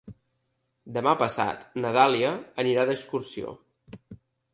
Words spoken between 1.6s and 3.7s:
na Dàlia anirà d'excursió.